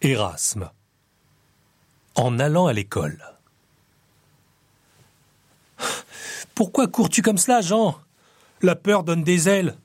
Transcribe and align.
Erasme. 0.00 0.70
En 2.14 2.38
allant 2.38 2.68
à 2.68 2.72
l'école. 2.72 3.18
Pourquoi 6.54 6.86
cours-tu 6.86 7.20
comme 7.20 7.36
cela, 7.36 7.60
Jean? 7.62 7.98
La 8.62 8.76
peur 8.76 9.02
donne 9.02 9.24
des 9.24 9.48
ailes. 9.48 9.76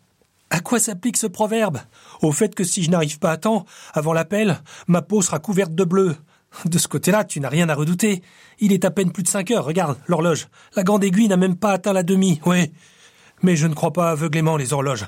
À 0.52 0.60
quoi 0.60 0.80
s'applique 0.80 1.18
ce 1.18 1.26
proverbe? 1.26 1.80
Au 2.22 2.32
fait 2.32 2.54
que 2.54 2.64
si 2.64 2.84
je 2.84 2.92
n'arrive 2.92 3.18
pas 3.18 3.32
à 3.32 3.38
temps, 3.38 3.66
avant 3.94 4.14
l'appel, 4.14 4.62
ma 4.86 5.02
peau 5.02 5.24
sera 5.24 5.40
couverte 5.40 5.74
de 5.74 5.84
bleu. 5.84 6.16
De 6.66 6.78
ce 6.78 6.88
côté-là, 6.88 7.24
tu 7.24 7.40
n'as 7.40 7.50
rien 7.50 7.70
à 7.70 7.74
redouter. 7.74 8.22
Il 8.60 8.72
est 8.72 8.86
à 8.86 8.92
peine 8.92 9.12
plus 9.12 9.24
de 9.24 9.30
cinq 9.30 9.50
heures, 9.50 9.66
regarde, 9.66 9.98
l'horloge. 10.06 10.48
La 10.76 10.84
grande 10.84 11.04
aiguille 11.04 11.28
n'a 11.28 11.38
même 11.38 11.56
pas 11.56 11.72
atteint 11.72 11.94
la 11.94 12.04
demi, 12.04 12.40
oui. 12.46 12.72
Mais 13.42 13.56
je 13.56 13.66
ne 13.66 13.74
crois 13.74 13.94
pas 13.94 14.12
aveuglément 14.12 14.58
les 14.58 14.74
horloges. 14.74 15.08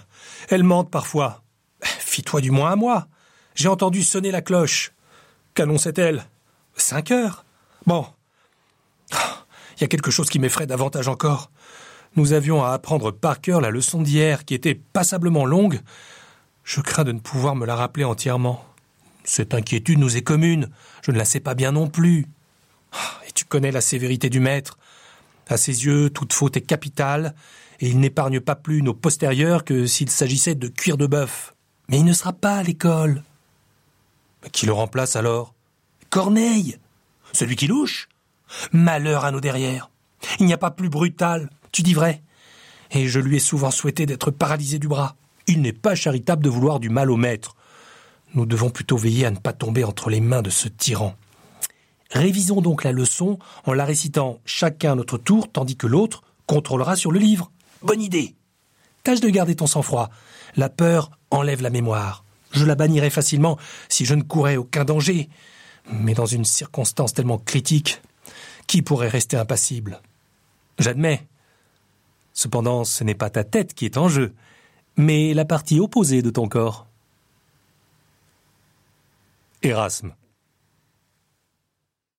Elles 0.49 0.63
mentent 0.63 0.89
parfois. 0.89 1.43
Fie-toi 1.83 2.41
du 2.41 2.49
moins 2.49 2.71
à 2.71 2.75
moi. 2.75 3.07
J'ai 3.53 3.67
entendu 3.67 4.01
sonner 4.01 4.31
la 4.31 4.41
cloche. 4.41 4.94
Qu'annonçait-elle? 5.55 6.25
Cinq 6.75 7.11
heures 7.11 7.45
Bon. 7.85 8.05
Il 9.11 9.81
y 9.81 9.83
a 9.85 9.87
quelque 9.87 10.11
chose 10.11 10.29
qui 10.29 10.37
m'effraie 10.37 10.67
davantage 10.67 11.07
encore. 11.07 11.49
Nous 12.17 12.33
avions 12.33 12.61
à 12.61 12.71
apprendre 12.71 13.11
par 13.11 13.39
cœur 13.39 13.61
la 13.61 13.69
leçon 13.69 14.01
d'hier, 14.01 14.43
qui 14.43 14.53
était 14.53 14.75
passablement 14.75 15.45
longue. 15.45 15.79
Je 16.65 16.81
crains 16.81 17.05
de 17.05 17.13
ne 17.13 17.19
pouvoir 17.19 17.55
me 17.55 17.65
la 17.65 17.75
rappeler 17.75 18.03
entièrement. 18.03 18.65
Cette 19.23 19.53
inquiétude 19.53 19.97
nous 19.97 20.17
est 20.17 20.21
commune. 20.21 20.69
Je 21.01 21.11
ne 21.11 21.17
la 21.17 21.25
sais 21.25 21.39
pas 21.39 21.55
bien 21.55 21.71
non 21.71 21.87
plus. 21.87 22.25
Et 23.25 23.31
tu 23.33 23.45
connais 23.45 23.71
la 23.71 23.81
sévérité 23.81 24.29
du 24.29 24.41
maître. 24.41 24.77
À 25.47 25.55
ses 25.55 25.85
yeux, 25.85 26.09
toute 26.09 26.33
faute 26.33 26.57
est 26.57 26.61
capitale, 26.61 27.33
et 27.79 27.87
il 27.87 27.99
n'épargne 28.01 28.41
pas 28.41 28.55
plus 28.55 28.81
nos 28.81 28.93
postérieurs 28.93 29.63
que 29.63 29.85
s'il 29.85 30.09
s'agissait 30.09 30.55
de 30.55 30.67
cuir 30.67 30.97
de 30.97 31.07
bœuf. 31.07 31.53
Mais 31.87 31.99
il 31.99 32.05
ne 32.05 32.13
sera 32.13 32.33
pas 32.33 32.57
à 32.57 32.63
l'école. 32.63 33.23
Qui 34.51 34.65
le 34.65 34.73
remplace 34.73 35.15
alors? 35.15 35.53
Corneille 36.09 36.77
Celui 37.33 37.55
qui 37.55 37.67
louche 37.67 38.09
Malheur 38.71 39.25
à 39.25 39.31
nos 39.31 39.41
derrière. 39.41 39.89
Il 40.39 40.45
n'y 40.45 40.53
a 40.53 40.57
pas 40.57 40.71
plus 40.71 40.89
brutal, 40.89 41.49
tu 41.71 41.81
dis 41.81 41.93
vrai. 41.93 42.21
Et 42.91 43.07
je 43.07 43.19
lui 43.19 43.37
ai 43.37 43.39
souvent 43.39 43.71
souhaité 43.71 44.05
d'être 44.05 44.31
paralysé 44.31 44.79
du 44.79 44.87
bras. 44.87 45.15
Il 45.47 45.61
n'est 45.61 45.73
pas 45.73 45.95
charitable 45.95 46.43
de 46.43 46.49
vouloir 46.49 46.79
du 46.79 46.89
mal 46.89 47.11
au 47.11 47.17
maître. 47.17 47.55
Nous 48.33 48.45
devons 48.45 48.69
plutôt 48.69 48.97
veiller 48.97 49.25
à 49.25 49.31
ne 49.31 49.37
pas 49.37 49.53
tomber 49.53 49.83
entre 49.83 50.09
les 50.09 50.21
mains 50.21 50.41
de 50.41 50.49
ce 50.49 50.67
tyran. 50.67 51.15
Révisons 52.11 52.61
donc 52.61 52.83
la 52.83 52.91
leçon 52.91 53.39
en 53.65 53.73
la 53.73 53.85
récitant 53.85 54.39
chacun 54.45 54.93
à 54.93 54.95
notre 54.95 55.17
tour, 55.17 55.51
tandis 55.51 55.75
que 55.75 55.87
l'autre 55.87 56.23
contrôlera 56.45 56.95
sur 56.95 57.11
le 57.11 57.19
livre. 57.19 57.51
Bonne 57.81 58.01
idée. 58.01 58.35
Tâche 59.03 59.21
de 59.21 59.29
garder 59.29 59.55
ton 59.55 59.67
sang-froid. 59.67 60.09
La 60.55 60.69
peur 60.69 61.11
enlève 61.31 61.61
la 61.61 61.69
mémoire. 61.69 62.24
Je 62.55 62.65
la 62.65 62.75
bannirais 62.75 63.09
facilement 63.09 63.57
si 63.89 64.05
je 64.05 64.15
ne 64.15 64.23
courais 64.23 64.55
aucun 64.55 64.85
danger. 64.85 65.29
Mais 65.91 66.13
dans 66.13 66.25
une 66.25 66.45
circonstance 66.45 67.13
tellement 67.13 67.37
critique, 67.37 68.01
qui 68.67 68.81
pourrait 68.81 69.09
rester 69.09 69.37
impassible? 69.37 70.01
J'admets. 70.79 71.27
Cependant, 72.33 72.83
ce 72.83 73.03
n'est 73.03 73.15
pas 73.15 73.29
ta 73.29 73.43
tête 73.43 73.73
qui 73.73 73.85
est 73.85 73.97
en 73.97 74.09
jeu, 74.09 74.33
mais 74.97 75.33
la 75.33 75.45
partie 75.45 75.79
opposée 75.79 76.21
de 76.21 76.29
ton 76.29 76.47
corps. 76.47 76.87
Erasme. 79.61 80.13